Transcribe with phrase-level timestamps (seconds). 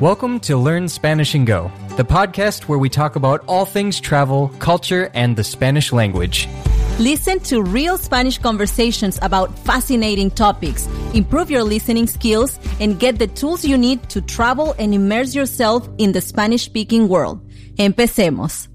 [0.00, 4.48] Welcome to Learn Spanish and Go, the podcast where we talk about all things travel,
[4.58, 6.48] culture, and the Spanish language.
[6.98, 13.28] Listen to real Spanish conversations about fascinating topics, improve your listening skills, and get the
[13.28, 17.48] tools you need to travel and immerse yourself in the Spanish speaking world.
[17.78, 18.66] Empecemos.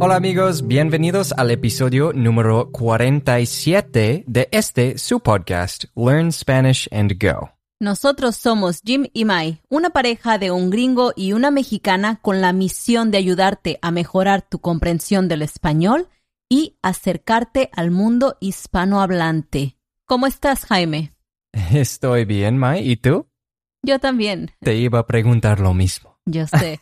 [0.00, 7.50] Hola amigos, bienvenidos al episodio número 47 de este su podcast, Learn Spanish and Go.
[7.82, 12.52] Nosotros somos Jim y Mai, una pareja de un gringo y una mexicana con la
[12.52, 16.06] misión de ayudarte a mejorar tu comprensión del español
[16.50, 19.78] y acercarte al mundo hispanohablante.
[20.04, 21.14] ¿Cómo estás, Jaime?
[21.72, 23.30] Estoy bien, Mai, ¿y tú?
[23.82, 24.50] Yo también.
[24.60, 26.18] Te iba a preguntar lo mismo.
[26.26, 26.80] Yo sé,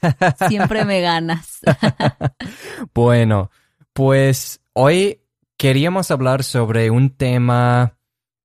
[0.49, 1.61] siempre me ganas.
[2.93, 3.53] bueno,
[3.93, 5.21] pues hoy
[5.57, 7.97] queríamos hablar sobre un tema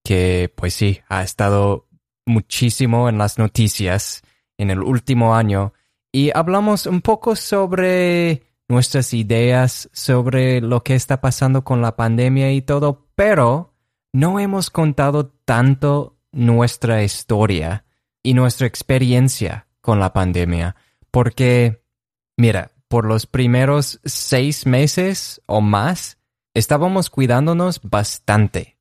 [0.03, 1.88] que, pues sí, ha estado
[2.25, 4.21] muchísimo en las noticias
[4.57, 5.73] en el último año
[6.11, 12.52] y hablamos un poco sobre nuestras ideas sobre lo que está pasando con la pandemia
[12.52, 13.73] y todo, pero
[14.13, 17.85] no hemos contado tanto nuestra historia
[18.23, 20.75] y nuestra experiencia con la pandemia,
[21.11, 21.83] porque,
[22.37, 26.17] mira, por los primeros seis meses o más,
[26.53, 28.77] estábamos cuidándonos bastante,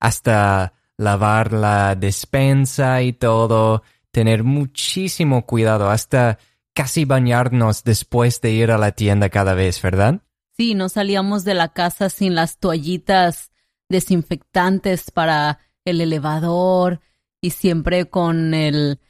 [0.00, 6.38] hasta lavar la despensa y todo, tener muchísimo cuidado, hasta
[6.72, 10.22] casi bañarnos después de ir a la tienda cada vez, ¿verdad?
[10.56, 13.50] Sí, no salíamos de la casa sin las toallitas
[13.88, 17.00] desinfectantes para el elevador
[17.40, 19.00] y siempre con el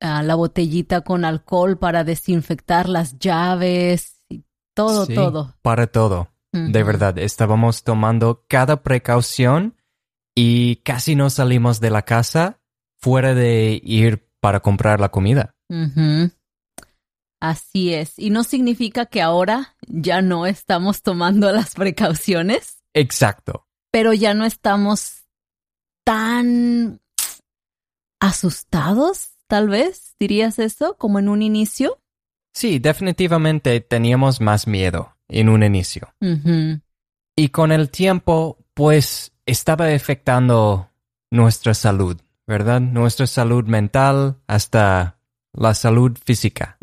[0.00, 4.44] ah, la botellita con alcohol para desinfectar las llaves y
[4.74, 5.56] todo, Sí, todo.
[5.62, 6.28] Para todo.
[6.52, 9.74] De verdad, estábamos tomando cada precaución
[10.34, 12.60] y casi no salimos de la casa
[12.98, 15.54] fuera de ir para comprar la comida.
[17.40, 18.18] Así es.
[18.18, 23.66] Y no significa que ahora ya no estamos tomando las precauciones, Exacto.
[23.90, 25.24] pero ya no estamos
[26.04, 27.00] tan
[28.20, 32.00] asustados, tal vez, dirías eso, como en un inicio.
[32.54, 36.14] Sí, definitivamente teníamos más miedo en un inicio.
[37.36, 40.90] Y con el tiempo, pues estaba afectando
[41.30, 42.80] nuestra salud, ¿verdad?
[42.80, 45.18] Nuestra salud mental hasta
[45.52, 46.78] la salud física.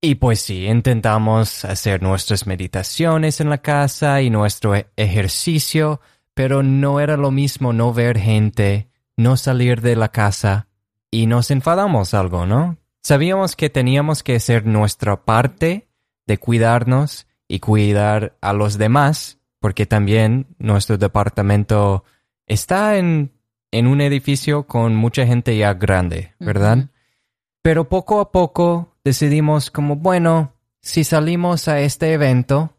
[0.00, 6.00] Y pues sí, intentamos hacer nuestras meditaciones en la casa y nuestro e- ejercicio,
[6.34, 10.66] pero no era lo mismo no ver gente, no salir de la casa
[11.10, 12.78] y nos enfadamos algo, ¿no?
[13.02, 15.88] Sabíamos que teníamos que hacer nuestra parte
[16.26, 22.02] de cuidarnos y cuidar a los demás, porque también nuestro departamento
[22.48, 23.30] está en,
[23.70, 26.90] en un edificio con mucha gente ya grande, ¿verdad?
[27.62, 32.76] Pero poco a poco decidimos como, bueno, si salimos a este evento,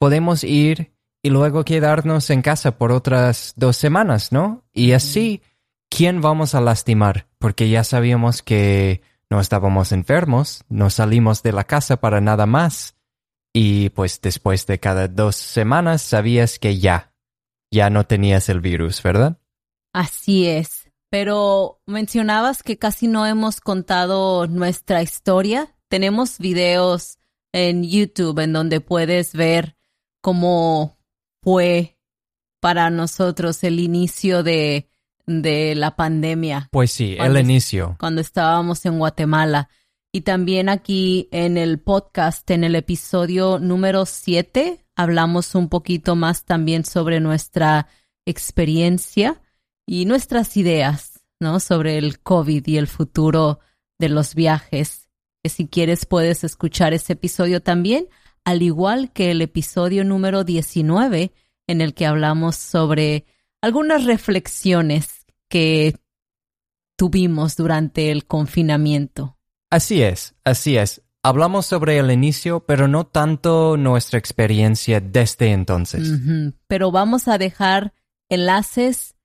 [0.00, 4.64] podemos ir y luego quedarnos en casa por otras dos semanas, ¿no?
[4.72, 5.40] Y así,
[5.88, 7.28] ¿quién vamos a lastimar?
[7.38, 12.96] Porque ya sabíamos que no estábamos enfermos, no salimos de la casa para nada más.
[13.56, 17.14] Y pues después de cada dos semanas sabías que ya,
[17.70, 19.38] ya no tenías el virus, ¿verdad?
[19.92, 20.90] Así es.
[21.08, 25.76] Pero mencionabas que casi no hemos contado nuestra historia.
[25.88, 27.18] Tenemos videos
[27.52, 29.76] en YouTube en donde puedes ver
[30.20, 30.98] cómo
[31.40, 31.96] fue
[32.60, 34.88] para nosotros el inicio de,
[35.26, 37.96] de la pandemia Pues sí, el Cuando inicio.
[38.00, 39.68] cuando estábamos en Guatemala.
[40.16, 46.44] Y también aquí en el podcast, en el episodio número 7, hablamos un poquito más
[46.44, 47.88] también sobre nuestra
[48.24, 49.42] experiencia
[49.84, 51.58] y nuestras ideas, ¿no?
[51.58, 53.58] Sobre el COVID y el futuro
[53.98, 55.08] de los viajes.
[55.42, 58.06] Que si quieres puedes escuchar ese episodio también,
[58.44, 61.32] al igual que el episodio número 19,
[61.66, 63.26] en el que hablamos sobre
[63.60, 65.96] algunas reflexiones que
[66.96, 69.33] tuvimos durante el confinamiento.
[69.74, 71.02] Así es, así es.
[71.24, 76.12] Hablamos sobre el inicio, pero no tanto nuestra experiencia desde entonces.
[76.68, 77.92] Pero vamos a dejar
[78.28, 79.16] enlaces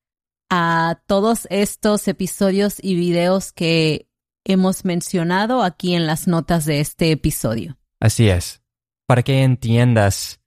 [0.50, 4.10] a todos estos episodios y videos que
[4.44, 7.78] hemos mencionado aquí en las notas de este episodio.
[8.00, 8.63] Así es.
[9.06, 10.40] Para que entiendas,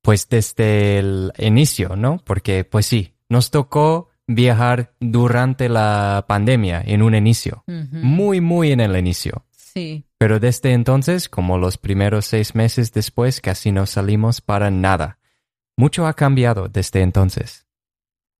[0.00, 2.16] pues desde el inicio, ¿no?
[2.24, 7.62] Porque, pues sí, nos tocó viajar durante la pandemia en un inicio.
[7.66, 9.44] Muy, muy en el inicio.
[9.72, 10.04] Sí.
[10.18, 15.18] Pero desde entonces, como los primeros seis meses después, casi no salimos para nada.
[15.76, 17.66] Mucho ha cambiado desde entonces.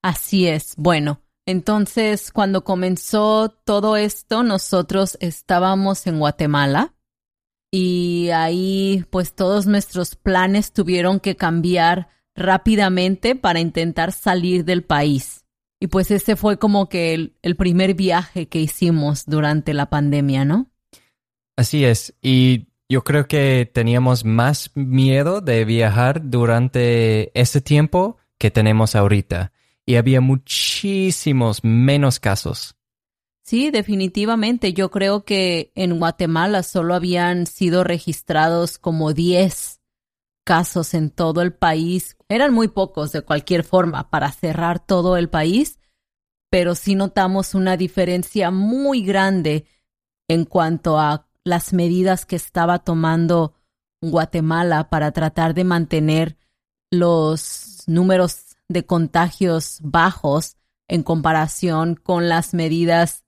[0.03, 0.75] Así es.
[0.77, 6.94] Bueno, Entonces, cuando comenzó todo esto, nosotros estábamos en Guatemala
[7.73, 15.44] y ahí pues todos nuestros planes tuvieron que cambiar rápidamente para intentar salir del país.
[15.81, 20.44] Y pues ese fue como que el, el primer viaje que hicimos durante la pandemia,
[20.44, 20.69] ¿no?
[21.61, 22.15] Así es.
[22.23, 29.53] Y yo creo que teníamos más miedo de viajar durante ese tiempo que tenemos ahorita
[29.85, 32.77] y había muchísimos menos casos.
[33.43, 34.73] Sí, definitivamente.
[34.73, 39.83] Yo creo que en Guatemala solo habían sido registrados como 10
[40.45, 42.17] casos en todo el país.
[42.31, 45.79] Eran muy pocos de cualquier forma para cerrar todo el país,
[46.49, 49.67] pero sí notamos una diferencia muy grande
[50.27, 53.54] en cuanto a las medidas que estaba tomando
[54.00, 56.37] Guatemala para tratar de mantener
[56.90, 60.56] los números de contagios bajos
[60.88, 63.25] en comparación con las medidas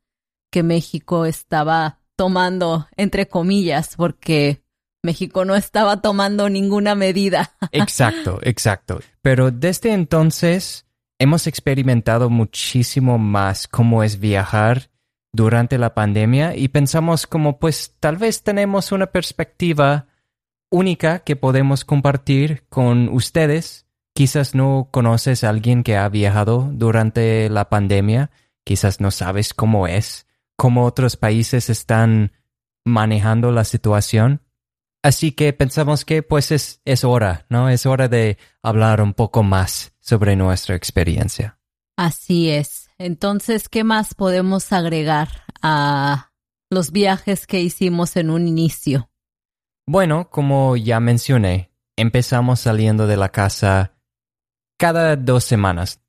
[0.50, 4.62] que México estaba tomando, entre comillas, porque
[5.02, 7.52] México no estaba tomando ninguna medida.
[7.72, 9.00] Exacto, exacto.
[9.20, 10.86] Pero desde entonces
[11.18, 14.90] hemos experimentado muchísimo más cómo es viajar
[15.32, 20.06] durante la pandemia y pensamos como pues tal vez tenemos una perspectiva
[20.70, 27.48] única que podemos compartir con ustedes Quizás no conoces a alguien que ha viajado durante
[27.48, 28.30] la pandemia,
[28.62, 30.26] quizás no sabes cómo es,
[30.56, 32.32] cómo otros países están
[32.84, 34.42] manejando la situación.
[35.02, 37.70] Así que pensamos que pues es, es hora, ¿no?
[37.70, 41.58] Es hora de hablar un poco más sobre nuestra experiencia.
[41.96, 42.90] Así es.
[43.04, 45.28] Entonces, ¿qué más podemos agregar
[45.60, 46.30] a
[46.70, 49.10] los viajes que hicimos en un inicio?
[49.88, 53.96] Bueno, como ya mencioné, empezamos saliendo de la casa
[54.78, 56.00] cada dos semanas.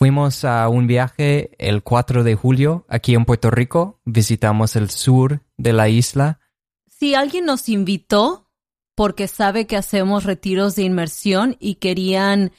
[0.00, 5.42] Fuimos a un viaje el 4 de julio aquí en Puerto Rico, visitamos el sur
[5.56, 6.40] de la isla.
[6.88, 8.50] Si alguien nos invitó
[8.96, 12.50] porque sabe que hacemos retiros de inmersión y querían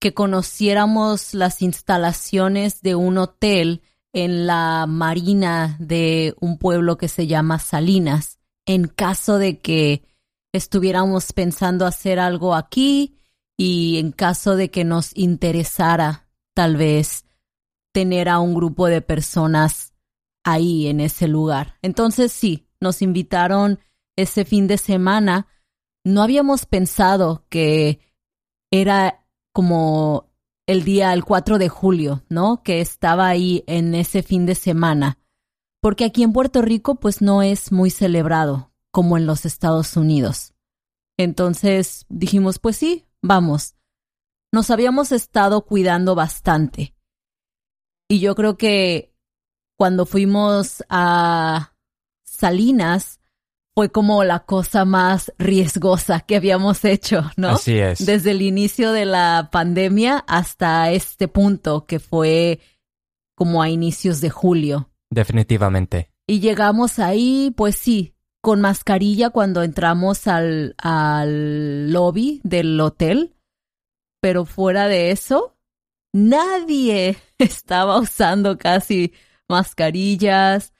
[0.00, 3.82] que conociéramos las instalaciones de un hotel
[4.12, 10.04] en la marina de un pueblo que se llama Salinas, en caso de que
[10.52, 13.18] estuviéramos pensando hacer algo aquí
[13.56, 17.24] y en caso de que nos interesara tal vez
[17.92, 19.94] tener a un grupo de personas
[20.44, 21.78] ahí en ese lugar.
[21.82, 23.80] Entonces sí, nos invitaron
[24.16, 25.46] ese fin de semana.
[26.04, 28.00] No habíamos pensado que
[28.70, 29.25] era
[29.56, 30.28] como
[30.66, 32.62] el día, el 4 de julio, ¿no?
[32.62, 35.18] Que estaba ahí en ese fin de semana.
[35.80, 40.52] Porque aquí en Puerto Rico pues no es muy celebrado como en los Estados Unidos.
[41.16, 43.74] Entonces dijimos, pues sí, Vamos,
[44.52, 46.94] nos habíamos estado cuidando bastante.
[48.08, 49.12] Y yo creo que
[49.76, 51.74] cuando fuimos a
[52.24, 53.20] Salinas
[53.76, 57.50] fue como la cosa más riesgosa que habíamos hecho, ¿no?
[57.50, 58.06] Así es.
[58.06, 62.60] Desde el inicio de la pandemia hasta este punto que fue
[63.34, 64.88] como a inicios de julio.
[65.10, 66.10] Definitivamente.
[66.26, 73.36] Y llegamos ahí, pues sí, con mascarilla cuando entramos al, al lobby del hotel,
[74.22, 75.54] pero fuera de eso,
[76.14, 79.12] nadie estaba usando casi
[79.50, 80.72] mascarillas.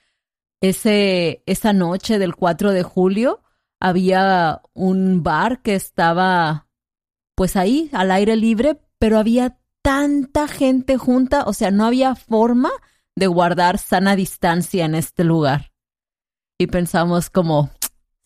[0.61, 3.43] Ese, esa noche del 4 de julio
[3.79, 6.67] había un bar que estaba
[7.35, 12.71] pues ahí al aire libre, pero había tanta gente junta, o sea, no había forma
[13.15, 15.71] de guardar sana distancia en este lugar
[16.57, 17.69] y pensamos como,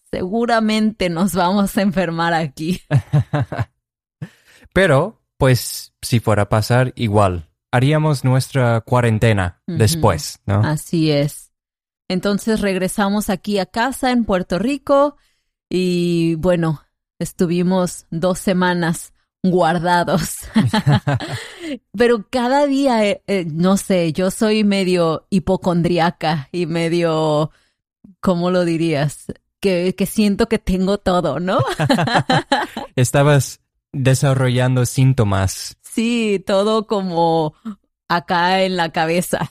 [0.09, 2.81] seguramente nos vamos a enfermar aquí.
[4.73, 10.61] Pero, pues, si fuera a pasar, igual, haríamos nuestra cuarentena después, ¿no?
[10.63, 11.50] Así es.
[12.11, 15.15] Entonces regresamos aquí a casa en Puerto Rico
[15.69, 16.83] y bueno,
[17.19, 20.39] estuvimos dos semanas guardados.
[21.97, 27.51] Pero cada día, eh, eh, no sé, yo soy medio hipocondriaca y medio
[28.19, 29.27] ¿cómo lo dirías?
[29.61, 31.59] Que, que siento que tengo todo, ¿no?
[32.97, 33.61] Estabas
[33.93, 35.77] desarrollando síntomas.
[35.81, 37.53] Sí, todo como
[38.09, 39.49] acá en la cabeza.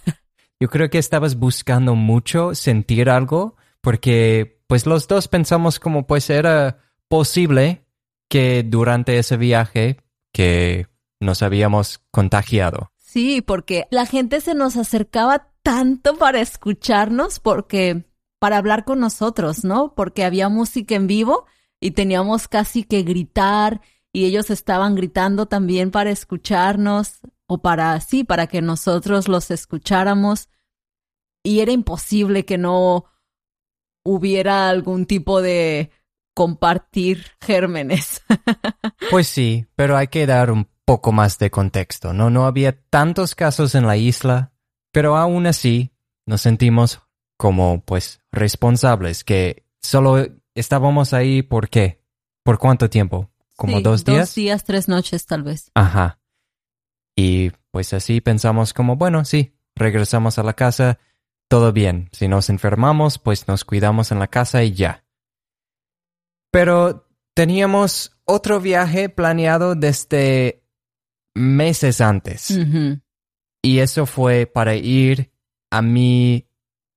[0.61, 6.29] Yo creo que estabas buscando mucho sentir algo porque pues los dos pensamos como pues
[6.29, 7.87] era posible
[8.29, 9.97] que durante ese viaje
[10.33, 10.87] que
[11.19, 12.93] nos habíamos contagiado.
[12.99, 18.05] Sí, porque la gente se nos acercaba tanto para escucharnos porque
[18.39, 19.95] para hablar con nosotros, ¿no?
[19.95, 21.47] Porque había música en vivo
[21.81, 23.81] y teníamos casi que gritar
[24.13, 27.21] y ellos estaban gritando también para escucharnos.
[27.53, 30.49] O para, sí, para que nosotros los escucháramos.
[31.43, 33.07] Y era imposible que no
[34.05, 35.91] hubiera algún tipo de
[36.33, 38.23] compartir gérmenes.
[39.11, 42.31] pues sí, pero hay que dar un poco más de contexto, ¿no?
[42.31, 44.53] No había tantos casos en la isla,
[44.93, 45.91] pero aún así
[46.27, 47.03] nos sentimos
[47.37, 52.01] como pues responsables, que solo estábamos ahí por qué,
[52.45, 54.29] por cuánto tiempo, como dos días.
[54.29, 55.73] Dos días, tres noches tal vez.
[55.75, 56.20] Ajá.
[57.23, 60.99] Y pues así pensamos como, bueno, sí, regresamos a la casa,
[61.49, 62.09] todo bien.
[62.13, 65.05] Si nos enfermamos, pues nos cuidamos en la casa y ya.
[66.51, 70.65] Pero teníamos otro viaje planeado desde
[71.35, 72.59] meses antes.
[73.61, 75.31] Y eso fue para ir
[75.71, 76.49] a mi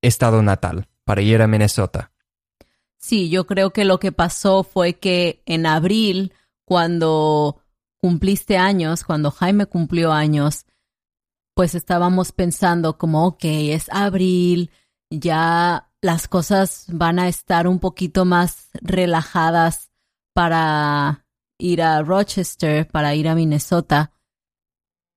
[0.02, 2.14] estado natal, para ir a Minnesota.
[2.98, 6.32] Sí, yo creo que lo que pasó fue que en abril,
[6.64, 7.63] cuando
[8.04, 10.66] cumpliste años, cuando Jaime cumplió años,
[11.56, 14.72] pues estábamos pensando como, ok, es abril,
[15.10, 19.90] ya las cosas van a estar un poquito más relajadas
[20.34, 21.26] para
[21.58, 24.12] ir a Rochester, para ir a Minnesota.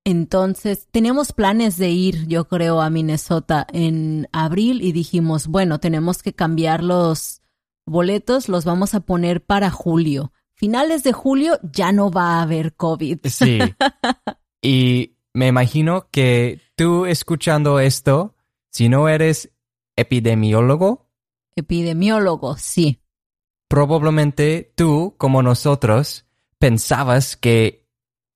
[0.05, 6.23] Entonces, teníamos planes de ir, yo creo, a Minnesota en abril y dijimos, bueno, tenemos
[6.23, 7.43] que cambiar los
[7.85, 10.31] boletos, los vamos a poner para julio.
[10.57, 13.19] Finales de julio ya no va a haber COVID.
[13.27, 13.59] Sí.
[14.63, 18.35] y me imagino que tú escuchando esto,
[18.71, 19.51] si no eres
[19.97, 21.11] epidemiólogo.
[21.57, 23.03] Epidemiólogo, sí.
[23.69, 26.25] Probablemente tú, como nosotros,
[26.59, 27.87] pensabas que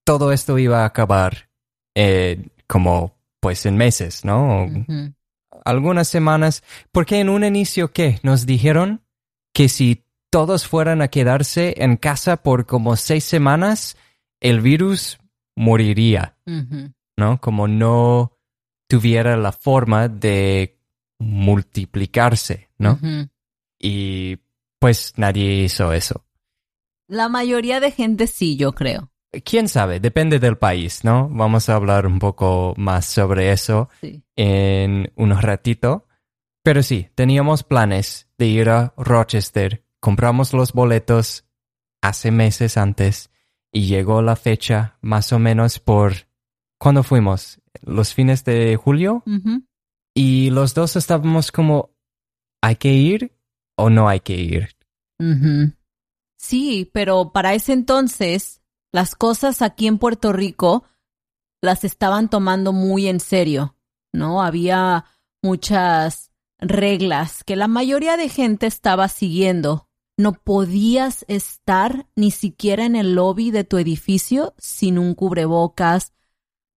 [0.05, 1.49] todo esto iba a acabar
[1.95, 4.69] eh, como pues en meses, ¿no?
[5.65, 6.63] Algunas semanas,
[6.93, 8.21] porque en un inicio, ¿qué?
[8.23, 9.03] Nos dijeron
[9.55, 13.97] que si todos fueran a quedarse en casa por como seis semanas,
[14.41, 15.19] el virus
[15.57, 16.37] moriría,
[17.17, 17.41] ¿no?
[17.41, 18.39] Como no
[18.89, 20.79] tuviera la forma de
[21.19, 22.99] multiplicarse, ¿no?
[23.79, 24.39] Y
[24.79, 26.25] pues nadie hizo eso.
[27.09, 29.11] La mayoría de gente sí, yo creo.
[29.45, 31.29] Quién sabe, depende del país, ¿no?
[31.29, 33.89] Vamos a hablar un poco más sobre eso
[34.37, 36.07] en un ratito.
[36.63, 41.45] Pero sí, teníamos planes de ir a Rochester, compramos los boletos
[42.03, 43.31] hace meses antes
[43.73, 46.29] y llegó la fecha más o menos por...
[46.79, 47.61] ¿Cuándo fuimos?
[47.83, 49.23] ¿Los fines de julio?
[50.15, 51.91] Y los dos estábamos como,
[52.63, 53.37] ¿hay que ir
[53.77, 54.77] o no hay que ir?
[56.39, 60.85] Sí, pero para ese entonces las cosas aquí en Puerto Rico
[61.61, 63.77] las estaban tomando muy en serio,
[64.13, 64.43] ¿no?
[64.43, 65.05] Había
[65.43, 69.90] muchas reglas que la mayoría de gente estaba siguiendo.
[70.21, 76.13] No podías estar ni siquiera en el lobby de tu edificio sin un cubrebocas,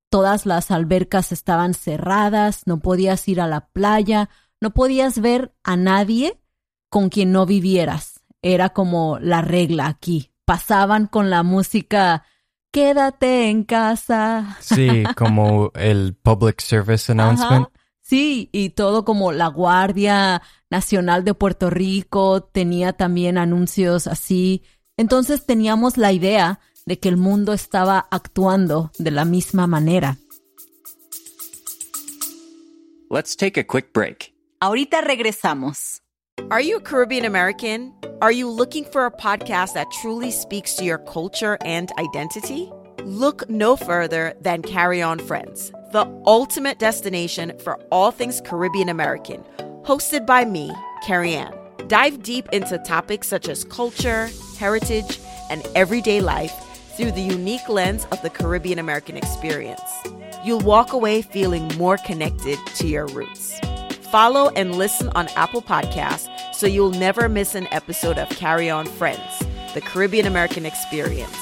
[0.10, 4.30] todas las albercas estaban cerradas, no podías ir a la playa,
[4.62, 6.40] no podías ver a nadie
[6.88, 8.22] con quien no vivieras.
[8.42, 10.32] Era como la regla aquí.
[10.46, 12.24] Pasaban con la música
[12.72, 14.56] Quédate en casa.
[14.62, 17.68] Sí, como el Public Service Announcement.
[18.00, 20.42] Sí, y todo como la Guardia
[20.74, 24.64] Nacional de Puerto Rico tenía también anuncios así.
[24.98, 30.18] Entonces teníamos la idea de que el mundo estaba actuando de la misma manera.
[33.12, 34.34] Let's take a quick break.
[34.62, 36.02] Ahorita regresamos.
[36.50, 37.94] Are you a Caribbean American?
[38.20, 42.72] Are you looking for a podcast that truly speaks to your culture and identity?
[43.06, 49.44] Look no further than Carry On Friends, the ultimate destination for all things Caribbean American,
[49.84, 50.74] hosted by me,
[51.06, 51.54] Carrie Ann.
[51.88, 55.20] Dive deep into topics such as culture, heritage,
[55.52, 56.52] and everyday life
[56.98, 59.82] through the unique lens of the Caribbean American experience.
[60.44, 63.60] You'll walk away feeling more connected to your roots.
[64.12, 68.88] Follow and listen on Apple Podcasts so you'll never miss an episode of Carry On
[68.88, 69.40] Friends,
[69.76, 71.38] the Caribbean American experience.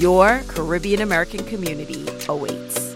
[0.00, 2.87] Your Caribbean American community awaits.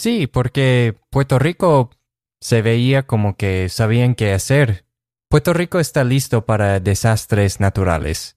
[0.00, 1.90] Sí, porque Puerto Rico
[2.40, 4.86] se veía como que sabían qué hacer
[5.30, 8.36] Puerto Rico está listo para desastres naturales.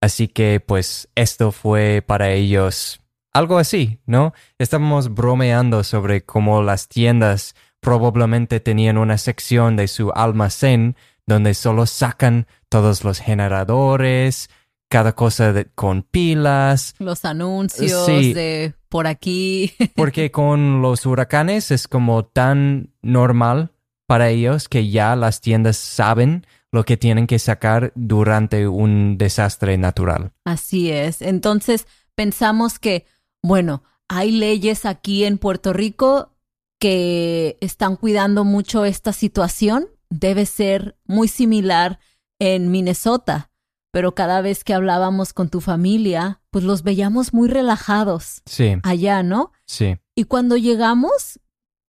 [0.00, 3.00] Así que pues esto fue para ellos
[3.32, 4.32] algo así, ¿no?
[4.56, 10.94] Estábamos bromeando sobre cómo las tiendas probablemente tenían una sección de su almacén
[11.26, 14.50] donde solo sacan todos los generadores,
[14.94, 16.94] cada cosa con pilas.
[17.00, 19.72] Los anuncios de por aquí.
[19.96, 23.72] Porque con los huracanes es como tan normal
[24.06, 29.76] para ellos que ya las tiendas saben lo que tienen que sacar durante un desastre
[29.78, 30.30] natural.
[30.44, 31.22] Así es.
[31.22, 33.04] Entonces pensamos que,
[33.42, 36.36] bueno, hay leyes aquí en Puerto Rico
[36.78, 39.88] que están cuidando mucho esta situación.
[40.08, 41.98] Debe ser muy similar
[42.38, 43.50] en Minnesota.
[43.94, 49.22] Pero cada vez que hablábamos con tu familia, pues los veíamos muy relajados Sí, allá,
[49.22, 49.52] ¿no?
[49.66, 51.38] sí, Y cuando llegamos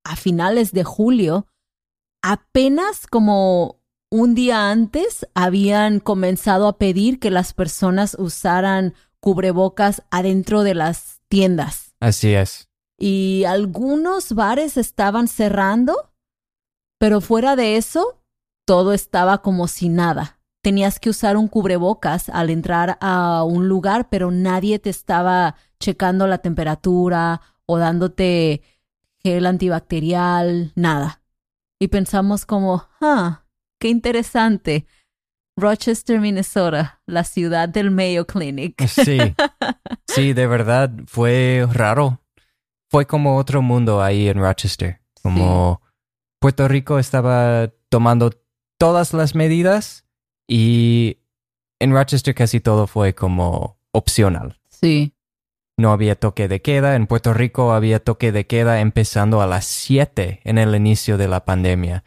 [0.04, 1.48] a finales de julio,
[2.22, 3.82] apenas como
[4.12, 11.22] un día antes habían comenzado a pedir que las personas usaran cubrebocas adentro de las
[11.28, 11.96] tiendas.
[12.00, 12.70] así es.
[13.00, 16.14] Y algunos bares estaban cerrando,
[17.00, 18.22] pero fuera de eso,
[18.64, 20.35] todo estaba como si nada.
[20.66, 26.26] Tenías que usar un cubrebocas al entrar a un lugar, pero nadie te estaba checando
[26.26, 28.64] la temperatura o dándote
[29.22, 31.22] gel antibacterial, nada.
[31.80, 33.44] Y pensamos como, ah,
[33.80, 34.88] qué interesante.
[35.56, 38.88] Rochester, Minnesota, la ciudad del Mayo Clinic.
[38.88, 39.20] Sí,
[40.08, 42.24] sí, de verdad fue raro.
[42.90, 45.00] Fue como otro mundo ahí en Rochester.
[45.22, 45.84] Como
[46.40, 48.32] Puerto Rico estaba tomando
[48.80, 50.05] todas las medidas
[50.48, 51.18] y
[51.80, 54.60] en Rochester casi todo fue como opcional.
[54.70, 55.14] Sí,
[55.78, 56.96] No había toque de queda.
[56.96, 61.28] En Puerto Rico había toque de queda empezando a las 7 en el inicio de
[61.28, 62.04] la pandemia.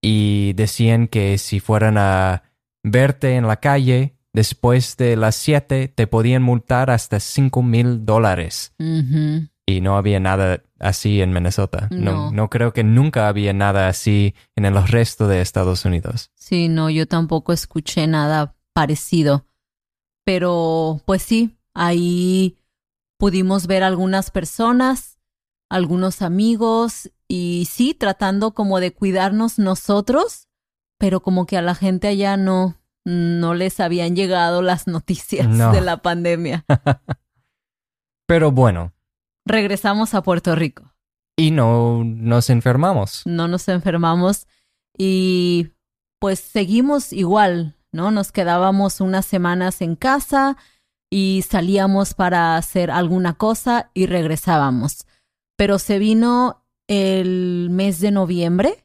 [0.00, 2.44] Y decían que si fueran a
[2.82, 8.72] verte en la calle después de las 7 te podían multar hasta 5 mil dólares.
[9.76, 11.88] Y no había nada así en Minnesota.
[11.90, 12.30] No.
[12.32, 16.30] no creo que nunca había nada así en el resto de Estados Unidos.
[16.34, 19.46] Sí, no, yo tampoco escuché nada parecido.
[20.24, 22.56] Pero, pues sí, ahí
[23.18, 25.18] pudimos ver algunas personas,
[25.68, 30.48] algunos amigos, y sí, tratando como de cuidarnos nosotros,
[30.98, 35.72] pero como que a la gente allá no, no les habían llegado las noticias No.
[35.72, 36.64] de la pandemia.
[38.26, 38.92] Pero bueno,
[39.46, 40.92] Regresamos a Puerto Rico.
[41.36, 43.22] y no nos enfermamos.
[43.24, 44.46] no nos enfermamos
[44.96, 45.70] y
[46.20, 48.10] pues seguimos igual, ¿no?
[48.10, 50.58] Nos quedábamos unas semanas en casa
[51.10, 55.06] y salíamos para hacer alguna cosa y regresábamos.
[55.56, 58.84] Pero se vino el mes de noviembre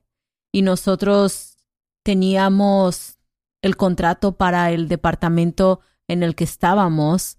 [0.54, 1.58] y nosotros
[2.04, 3.20] teníamos
[3.62, 7.38] el contrato para el departamento en el que estábamos.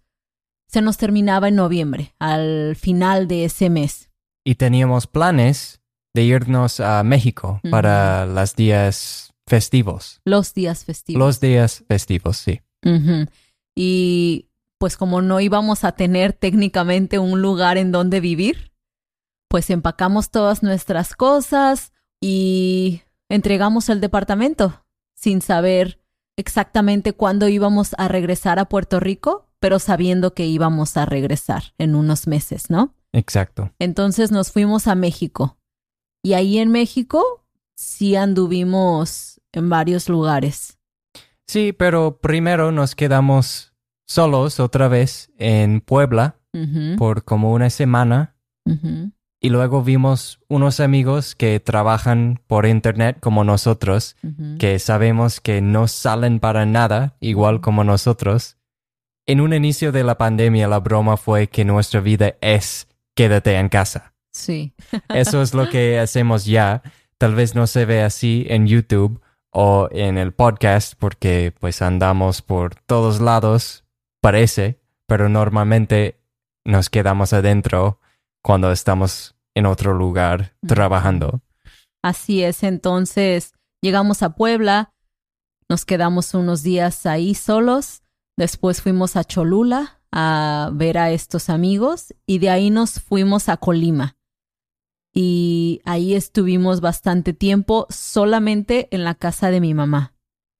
[0.76, 4.10] Se nos terminaba en noviembre, al final de ese mes.
[4.44, 5.80] Y teníamos planes
[6.12, 10.20] de irnos a México para los días festivos.
[10.26, 11.18] Los días festivos.
[11.18, 12.60] Los días festivos, sí.
[13.74, 18.70] Y pues como no íbamos a tener técnicamente un lugar en donde vivir,
[19.48, 24.84] pues empacamos todas nuestras cosas y entregamos el departamento
[25.14, 26.02] sin saber
[26.36, 31.94] exactamente cuándo íbamos a regresar a Puerto Rico, pero sabiendo que íbamos a regresar en
[31.94, 32.94] unos meses, ¿no?
[33.12, 33.72] Exacto.
[33.78, 35.58] Entonces nos fuimos a México.
[36.22, 37.44] Y ahí en México
[37.76, 40.78] sí anduvimos en varios lugares.
[41.46, 43.72] Sí, pero primero nos quedamos
[44.06, 46.38] solos otra vez en Puebla
[46.96, 48.34] por como una semana
[49.40, 54.16] y luego vimos unos amigos que trabajan por internet como nosotros,
[54.58, 58.55] que sabemos que no salen para nada, igual como nosotros.
[59.28, 62.86] En un inicio de la pandemia la broma fue que nuestra vida es
[63.16, 64.14] quédate en casa.
[64.32, 64.72] Sí.
[65.08, 66.82] Eso es lo que hacemos ya.
[67.18, 72.42] Tal vez no se ve así en YouTube o en el podcast porque pues andamos
[72.42, 73.84] por todos lados,
[74.20, 76.20] parece, pero normalmente
[76.64, 77.98] nos quedamos adentro
[78.42, 81.40] cuando estamos en otro lugar trabajando.
[82.02, 82.62] Así es.
[82.62, 84.92] Entonces llegamos a Puebla,
[85.68, 88.02] nos quedamos unos días ahí solos,
[88.36, 93.56] después fuimos a Cholula a ver a estos amigos y de ahí nos fuimos a
[93.56, 94.16] Colima.
[95.12, 100.14] Y ahí estuvimos bastante tiempo solamente en la casa de mi mamá.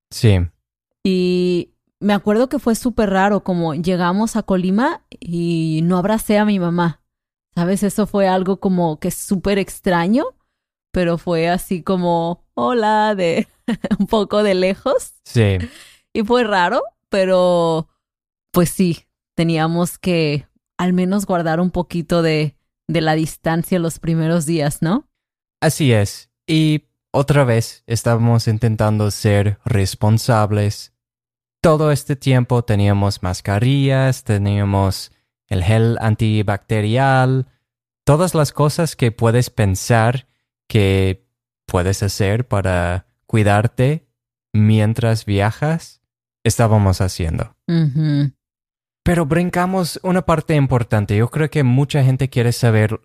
[0.09, 0.37] Sí,
[1.03, 6.45] Y me acuerdo que fue súper raro, como llegamos a Colima y no abracé a
[6.45, 7.01] mi mamá.
[7.55, 7.83] ¿Sabes?
[7.83, 10.25] Eso fue algo como que súper extraño,
[10.91, 13.47] pero fue así como, hola, de
[13.99, 15.15] un poco de lejos.
[15.25, 15.57] sí,
[16.13, 17.89] Y fue raro, pero
[18.51, 22.55] pues sí, teníamos que al menos guardar un poquito de,
[22.87, 25.07] de la distancia los primeros días, ¿no?
[25.61, 26.29] así es.
[26.45, 30.93] Y otra vez estamos intentando ser responsables.
[31.61, 35.11] Todo este tiempo teníamos mascarillas, teníamos
[35.47, 37.47] el gel antibacterial,
[38.05, 40.27] todas las cosas que puedes pensar
[40.67, 41.25] que
[41.65, 44.07] puedes hacer para cuidarte
[44.53, 45.96] mientras viajas,
[46.47, 47.55] estábamos haciendo.
[49.03, 51.15] Pero brincamos una parte importante.
[51.15, 52.99] Yo creo que mucha gente quiere saber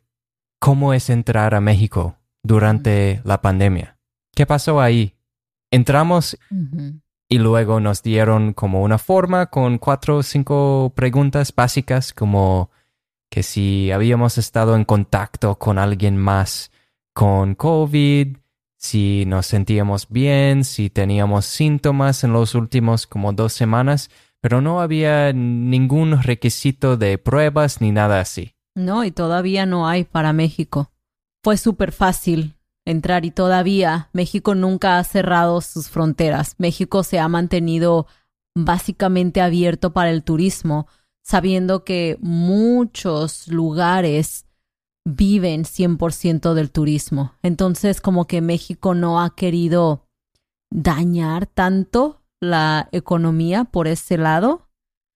[0.58, 3.98] cómo es entrar a México durante la pandemia.
[4.34, 5.14] ¿Qué pasó ahí?
[5.70, 6.38] Entramos
[7.28, 12.70] y luego nos dieron como una forma con cuatro o cinco preguntas básicas como
[13.30, 16.70] que si habíamos estado en contacto con alguien más
[17.14, 18.36] con COVID,
[18.82, 24.80] si nos sentíamos bien, si teníamos síntomas en los últimos como dos semanas, pero no
[24.80, 28.56] había ningún requisito de pruebas ni nada así.
[28.74, 30.90] No, y todavía no hay para México.
[31.44, 36.56] Fue súper fácil entrar y todavía México nunca ha cerrado sus fronteras.
[36.58, 38.08] México se ha mantenido
[38.56, 40.88] básicamente abierto para el turismo,
[41.22, 44.46] sabiendo que muchos lugares
[45.04, 47.34] viven 100% del turismo.
[47.42, 50.06] Entonces, como que México no ha querido
[50.70, 54.68] dañar tanto la economía por ese lado.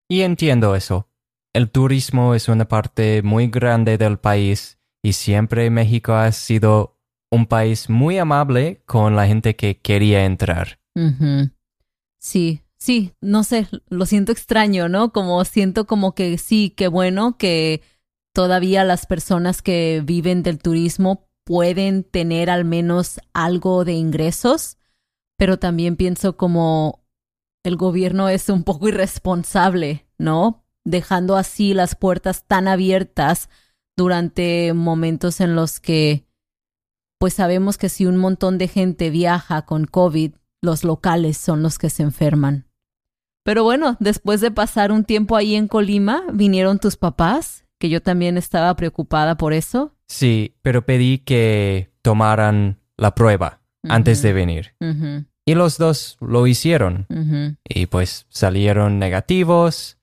[0.08, 1.08] Y entiendo eso.
[1.52, 6.98] El turismo es una parte muy grande del país y siempre México ha sido
[7.30, 10.78] un país muy amable con la gente que quería entrar.
[12.18, 15.12] Sí, sí, no sé, lo siento extraño, ¿no?
[15.12, 17.82] Como siento como que sí, qué bueno que
[18.36, 24.76] todavía las personas que viven del turismo pueden tener al menos algo de ingresos,
[25.38, 27.02] pero también pienso como
[27.64, 30.66] el gobierno es un poco irresponsable, ¿no?
[30.84, 33.48] Dejando así las puertas tan abiertas
[33.96, 36.26] durante momentos en los que,
[37.18, 41.78] pues sabemos que si un montón de gente viaja con COVID, los locales son los
[41.78, 42.68] que se enferman.
[43.44, 48.00] Pero bueno, después de pasar un tiempo ahí en Colima, vinieron tus papás, que yo
[48.02, 49.94] también estaba preocupada por eso.
[50.08, 54.74] Sí, pero pedí que tomaran la prueba antes de venir.
[55.44, 57.06] Y los dos lo hicieron.
[57.68, 59.98] Y pues salieron negativos,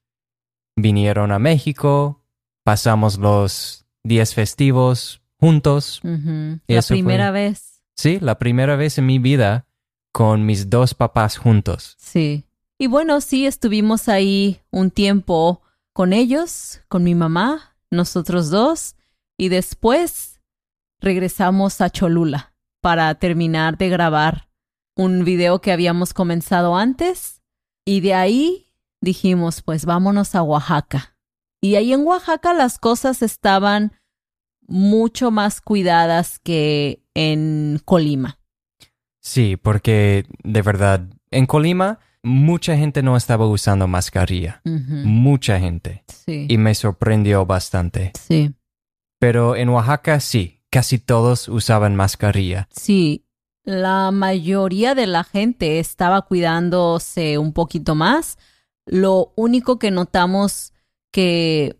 [0.76, 2.22] vinieron a México,
[2.64, 6.02] pasamos los días festivos juntos.
[6.04, 7.82] Y La fue- primera vez.
[7.96, 9.68] Sí, la primera vez en mi vida
[10.12, 11.96] con mis dos papás juntos.
[12.00, 12.46] Sí.
[12.80, 15.62] Y bueno, sí, estuvimos ahí un tiempo
[15.94, 18.96] con ellos, con mi mamá, nosotros dos,
[19.38, 20.42] y después
[21.00, 24.50] regresamos a Cholula para terminar de grabar
[24.96, 27.42] un video que habíamos comenzado antes,
[27.86, 31.16] y de ahí dijimos, pues vámonos a Oaxaca.
[31.62, 33.94] Y ahí en Oaxaca las cosas estaban
[34.68, 38.40] mucho más cuidadas que en Colima.
[39.20, 44.62] Sí, porque de verdad, en Colima mucha gente no estaba usando mascarilla.
[44.64, 46.04] Mucha gente.
[46.08, 46.48] Sí.
[46.50, 48.12] Y me sorprendió bastante.
[48.18, 48.54] sí.
[49.20, 52.68] Pero en Oaxaca sí, casi todos usaban mascarilla.
[52.72, 53.26] Sí,
[53.64, 58.38] la mayoría de la gente estaba cuidándose un poquito más.
[58.86, 60.74] Lo único que notamos
[61.14, 61.80] que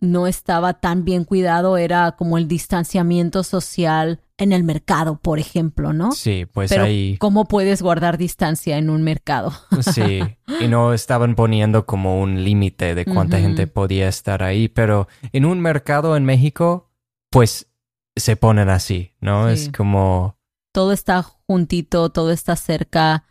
[0.00, 5.92] no estaba tan bien cuidado era como el distanciamiento social en el mercado, por ejemplo,
[5.92, 6.12] ¿no?
[6.12, 9.52] Sí, pues Pero ahí ¿cómo puedes guardar distancia en un mercado?
[9.92, 10.20] sí.
[10.60, 14.68] Y no estaban poniendo como un límite de cuánta gente podía estar ahí.
[14.68, 16.90] Pero en un mercado en México,
[17.30, 17.68] pues
[18.16, 19.48] se ponen así, ¿no?
[19.48, 19.54] Sí.
[19.54, 20.38] Es como
[20.72, 23.24] Todo está juntito, todo está cerca.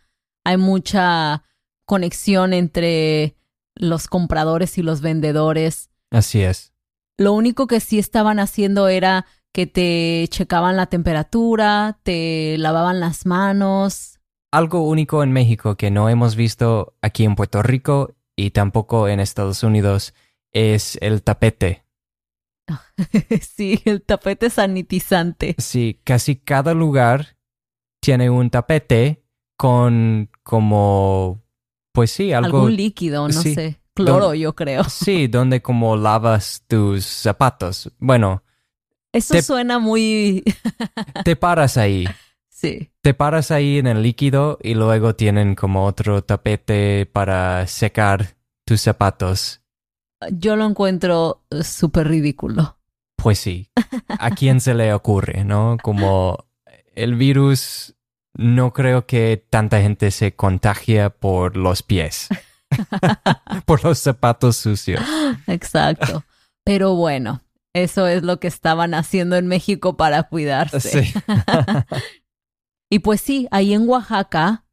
[0.44, 1.42] Hay mucha
[1.86, 3.34] conexión entre
[3.74, 5.90] los compradores y los vendedores.
[6.10, 6.74] así es.
[7.16, 13.26] Lo único que sí estaban haciendo era que te checaban la temperatura, te lavaban las
[13.26, 14.20] manos.
[14.50, 19.20] Algo único en México que no hemos visto aquí en Puerto Rico y tampoco en
[19.20, 20.14] Estados Unidos
[20.52, 21.84] es el tapete.
[23.40, 25.54] sí, el tapete sanitizante.
[25.58, 27.36] Sí, casi cada lugar
[28.00, 29.24] tiene un tapete
[29.56, 31.42] con como,
[31.92, 32.58] pues sí, algo...
[32.58, 33.54] Algún líquido, no sí.
[33.54, 33.80] sé.
[33.94, 34.84] Cloro, Don- yo creo.
[34.84, 37.92] Sí, donde como lavas tus zapatos.
[37.98, 38.44] Bueno,
[39.12, 40.44] Eso Te- suena muy...
[41.24, 42.06] te paras ahí.
[42.48, 42.90] sí.
[43.02, 48.82] Te paras ahí en el líquido y luego tienen como otro tapete para secar tus
[48.82, 49.62] zapatos.
[50.32, 52.78] Yo lo encuentro eh, súper ridículo.
[53.16, 53.70] Pues sí,
[54.08, 55.76] ¿a quién se le ocurre, no?
[55.82, 56.46] Como
[56.94, 57.96] el virus,
[58.34, 62.28] no creo que tanta gente se contagia por los pies,
[63.64, 65.02] por los zapatos sucios.
[65.48, 66.24] Exacto.
[66.62, 67.42] Pero bueno,
[67.82, 71.04] eso es lo que estaban haciendo en México para cuidarse.
[71.04, 71.12] Sí.
[72.90, 74.64] Y pues sí, ahí en Oaxaca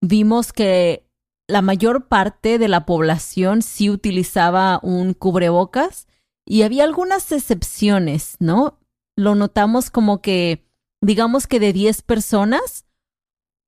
[0.00, 1.06] vimos que
[1.48, 6.06] la mayor parte de la población sí utilizaba un cubrebocas
[6.46, 8.80] y había algunas excepciones, ¿no?
[9.16, 10.66] Lo notamos como que,
[11.02, 12.86] digamos que de 10 personas,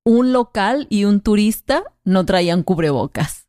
[0.05, 3.49] un local y un turista no traían cubrebocas.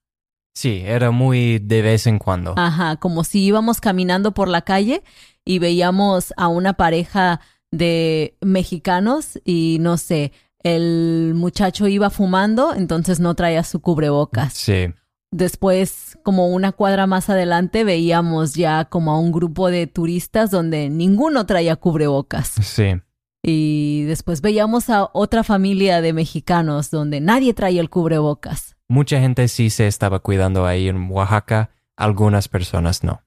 [0.55, 2.55] Sí, era muy de vez en cuando.
[2.57, 5.03] Ajá, como si íbamos caminando por la calle
[5.43, 7.41] y veíamos a una pareja
[7.71, 10.31] de mexicanos y no sé,
[10.63, 14.53] el muchacho iba fumando, entonces no traía su cubrebocas.
[14.53, 14.93] Sí,
[15.35, 20.89] Después, como una cuadra más adelante, veíamos ya como a un grupo de turistas donde
[20.89, 22.53] ninguno traía cubrebocas.
[22.61, 23.01] sí.
[23.47, 28.74] Y después veíamos a otra familia de mexicanos donde nadie traía el cubrebocas.
[28.87, 33.23] Mucha gente sí se estaba cuidando ahí en Oaxaca, algunas personas no.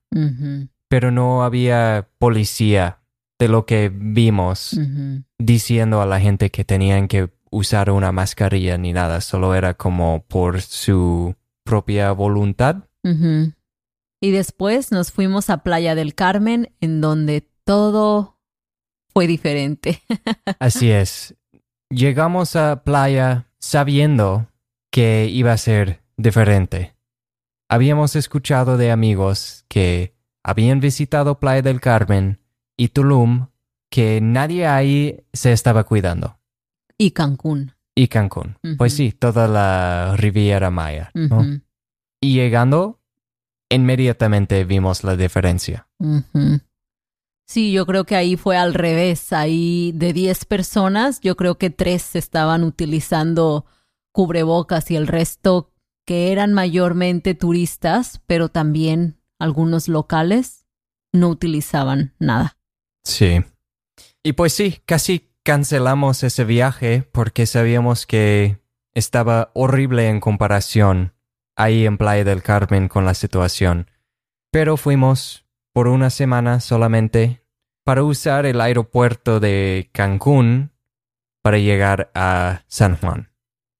[0.88, 3.00] Pero no había policía
[3.38, 4.78] de lo que vimos
[5.38, 10.24] diciendo a la gente que tenían que usar una mascarilla ni nada, solo era como
[10.28, 12.84] por su propia voluntad.
[14.20, 18.38] Y después nos fuimos a Playa del Carmen, en donde todo
[19.12, 20.02] fue diferente.
[20.58, 21.34] Así es.
[21.90, 24.47] Llegamos a playa sabiendo
[24.90, 26.94] que iba a ser diferente.
[27.68, 32.40] Habíamos escuchado de amigos que habían visitado Playa del Carmen
[32.76, 33.48] y Tulum
[33.90, 36.38] que nadie ahí se estaba cuidando.
[36.96, 37.72] y Cancún.
[37.94, 38.56] Y Cancún.
[38.76, 41.10] Pues sí, toda la Riviera Maya.
[42.20, 43.00] Y llegando,
[43.68, 45.88] inmediatamente vimos la diferencia.
[47.46, 49.32] Sí, yo creo que ahí fue al revés.
[49.32, 53.64] Ahí de 10 personas, yo creo que tres estaban utilizando
[54.18, 55.70] cubrebocas y el resto
[56.04, 60.66] que eran mayormente turistas, pero también algunos locales,
[61.12, 62.58] no utilizaban nada.
[63.04, 63.44] Sí.
[64.24, 68.60] Y pues sí, casi cancelamos ese viaje porque sabíamos que
[68.92, 71.14] estaba horrible en comparación
[71.54, 73.88] ahí en Playa del Carmen con la situación.
[74.50, 77.44] Pero fuimos por una semana solamente
[77.84, 80.72] para usar el aeropuerto de Cancún
[81.40, 83.28] para llegar a San Juan.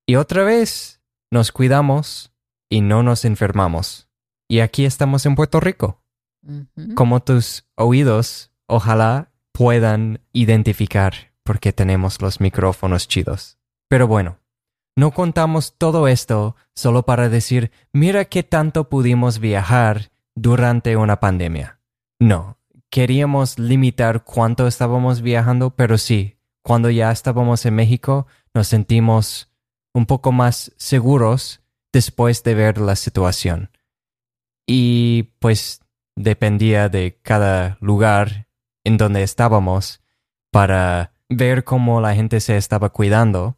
[0.09, 2.33] Y otra vez nos cuidamos
[2.67, 4.09] y no nos enfermamos.
[4.47, 6.01] Y aquí estamos en Puerto Rico
[6.95, 13.59] como tus oídos ojalá puedan identificar porque tenemos los micrófonos chidos.
[13.87, 14.39] Pero bueno,
[14.95, 21.81] no contamos todo esto solo para decir, mira qué tanto pudimos viajar durante una pandemia.
[22.17, 22.57] No,
[22.89, 29.48] queríamos limitar cuánto estábamos viajando, pero sí, cuando ya estábamos en México, nos sentimos
[29.93, 33.71] un poco más seguros después de ver la situación.
[34.67, 35.81] Y pues
[36.15, 38.47] dependía de cada lugar
[38.83, 40.01] en donde estábamos
[40.51, 43.57] para ver cómo la gente se estaba cuidando,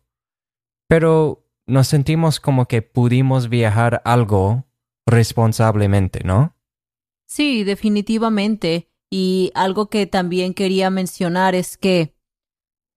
[0.88, 4.65] pero nos sentimos como que pudimos viajar algo
[5.06, 6.56] responsablemente, ¿no?
[7.28, 8.89] Sí, definitivamente.
[9.10, 12.13] Y algo que también quería mencionar es que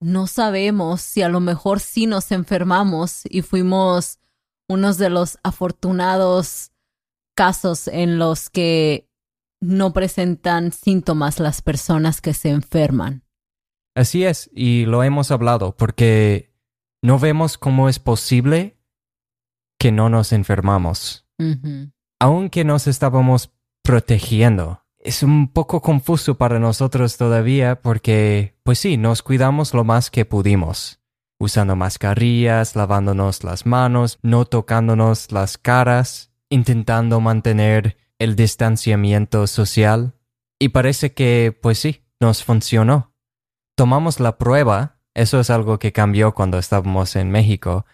[0.04, 4.18] no sabemos si a lo mejor sí nos enfermamos y fuimos
[4.68, 6.72] unos de los afortunados
[7.34, 9.08] casos en los que
[9.62, 13.24] no presentan síntomas las personas que se enferman.
[13.94, 16.52] Así es, y lo hemos hablado, porque
[17.02, 18.78] no vemos cómo es posible
[19.78, 21.26] que no nos enfermamos.
[22.20, 24.83] Aunque nos estábamos protegiendo.
[25.04, 30.24] Es un poco confuso para nosotros todavía porque, pues sí, nos cuidamos lo más que
[30.24, 30.98] pudimos,
[31.38, 40.14] usando mascarillas, lavándonos las manos, no tocándonos las caras, intentando mantener el distanciamiento social.
[40.58, 43.12] Y parece que, pues sí, nos funcionó.
[43.76, 47.84] Tomamos la prueba, eso es algo que cambió cuando estábamos en México.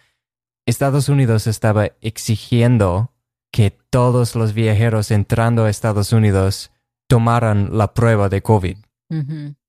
[0.65, 3.11] Estados Unidos estaba exigiendo
[3.51, 6.70] que todos los viajeros entrando a Estados Unidos
[7.11, 8.77] tomaran la prueba de COVID.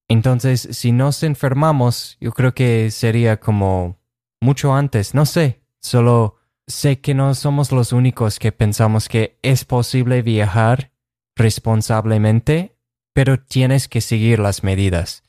[0.06, 3.98] Entonces, si nos enfermamos, yo creo que sería como
[4.40, 6.36] mucho antes, no sé, solo
[6.68, 10.92] sé que no somos los únicos que pensamos que es posible viajar
[11.34, 12.76] responsablemente,
[13.12, 15.24] pero tienes que seguir las medidas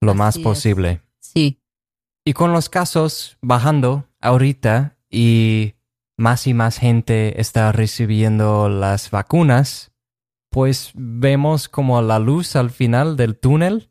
[0.00, 0.42] lo más es.
[0.44, 1.00] posible.
[1.18, 1.60] Sí.
[2.24, 5.74] Y con los casos bajando ahorita y
[6.16, 9.90] más y más gente está recibiendo las vacunas,
[10.54, 13.90] pues vemos como la luz al final del túnel,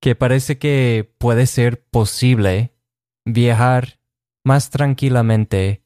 [0.00, 2.72] que parece que puede ser posible
[3.26, 3.98] viajar
[4.44, 5.84] más tranquilamente.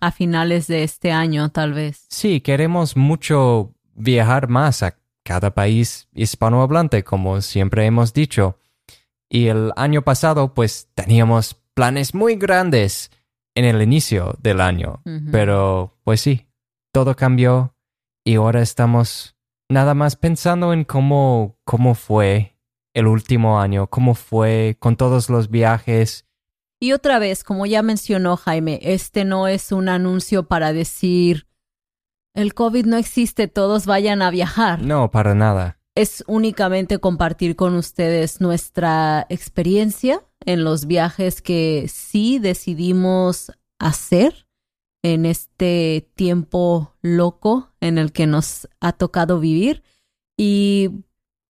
[0.00, 2.06] A finales de este año, tal vez.
[2.10, 8.56] Sí, queremos mucho viajar más a cada país hispanohablante, como siempre hemos dicho.
[9.28, 13.10] Y el año pasado, pues teníamos planes muy grandes
[13.56, 15.02] en el inicio del año.
[15.32, 16.46] Pero, pues sí,
[16.94, 17.74] todo cambió
[18.24, 19.34] y ahora estamos
[19.68, 22.56] nada más pensando en cómo, cómo fue
[22.94, 26.24] el último año, cómo fue con todos los viajes
[26.78, 31.48] Y otra vez, como ya mencionó Jaime, este no es un anuncio para decir
[32.32, 34.80] el COVID no existe, todos vayan a viajar.
[34.80, 35.80] No, para nada.
[35.96, 44.43] Es únicamente compartir con ustedes nuestra experiencia en los viajes que sí decidimos hacer
[45.04, 49.84] en este tiempo loco en el que nos ha tocado vivir
[50.34, 51.04] y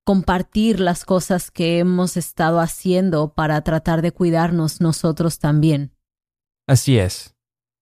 [0.04, 5.92] compartir las cosas que hemos estado haciendo para tratar de cuidarnos nosotros también.
[6.66, 7.36] Así es.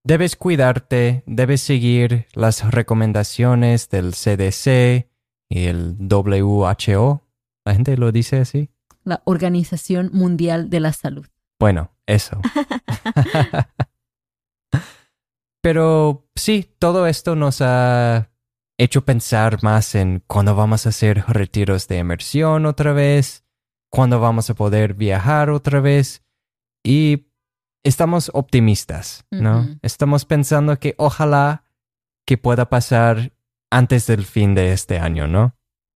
[0.05, 5.09] Debes cuidarte, debes seguir las recomendaciones del CDC
[5.49, 7.27] y el WHO.
[7.65, 8.69] ¿La gente lo dice así?
[9.03, 11.25] La Organización Mundial de la Salud.
[11.59, 12.39] Bueno, eso.
[15.63, 18.29] Pero sí, todo esto nos ha
[18.77, 23.45] hecho pensar más en cuándo vamos a hacer retiros de inmersión otra vez,
[23.89, 26.21] cuándo vamos a poder viajar otra vez
[26.83, 27.27] y
[27.81, 29.79] estamos optimistas, ¿no?
[29.81, 31.63] Estamos pensando que ojalá
[32.27, 33.31] que pueda pasar
[33.71, 35.55] antes del fin de este año, ¿no?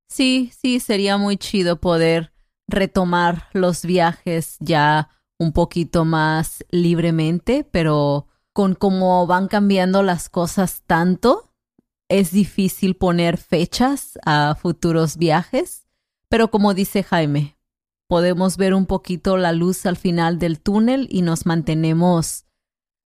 [0.09, 2.31] Sí, sí, sería muy chido poder
[2.69, 8.27] retomar los viajes ya un poquito más libremente, pero
[8.57, 11.53] con cómo van cambiando las cosas tanto,
[12.09, 15.85] es difícil poner fechas a futuros viajes.
[16.27, 17.55] Pero como dice Jaime,
[18.09, 22.47] podemos ver un poquito la luz al final del túnel y nos mantenemos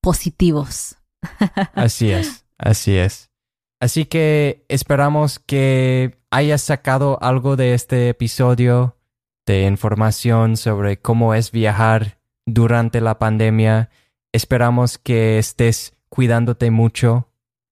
[0.00, 0.98] positivos.
[1.74, 3.32] Así es, así es.
[3.80, 8.98] Así que esperamos que hayas sacado algo de este episodio
[9.46, 13.90] de información sobre cómo es viajar durante la pandemia.
[14.32, 17.28] Esperamos que estés cuidándote mucho,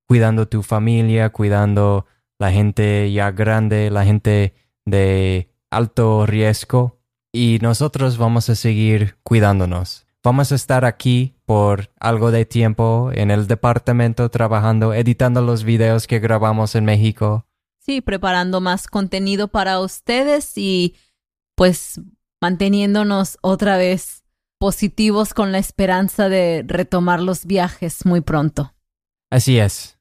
[0.06, 2.06] cuidando tu familia, cuidando
[2.38, 6.98] la gente ya grande, la gente de alto riesgo.
[7.32, 10.06] Y nosotros vamos a seguir cuidándonos.
[10.24, 16.06] Vamos a estar aquí por algo de tiempo en el departamento trabajando, editando los videos
[16.06, 17.46] que grabamos en México.
[17.78, 20.96] Sí, preparando más contenido para ustedes y
[21.54, 22.00] pues
[22.40, 24.24] manteniéndonos otra vez
[24.58, 28.74] positivos con la esperanza de retomar los viajes muy pronto.
[29.30, 29.98] Así es.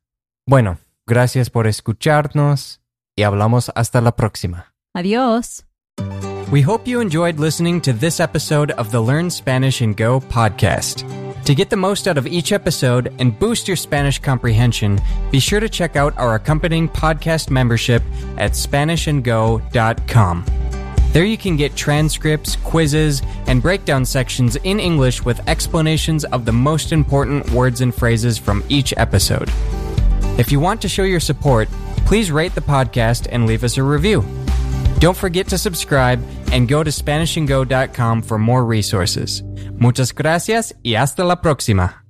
[0.48, 2.82] Bueno, gracias por escucharnos
[3.16, 4.74] y hablamos hasta la próxima.
[4.96, 5.66] Adiós.
[6.52, 11.04] We hope you enjoyed listening to this episode of the Learn Spanish and Go podcast.
[11.44, 15.00] To get the most out of each episode and boost your Spanish comprehension,
[15.32, 18.02] be sure to check out our accompanying podcast membership
[18.38, 20.67] at SpanishAndGo.com.
[21.14, 26.52] There you can get transcripts, quizzes, and breakdown sections in English with explanations of the
[26.52, 29.50] most important words and phrases from each episode.
[30.38, 31.70] If you want to show your support,
[32.06, 34.24] please rate the podcast and leave us a review.
[35.00, 39.44] Don't forget to subscribe and go to SpanishAndGo.com for more resources.
[39.80, 42.04] Muchas gracias y hasta la próxima.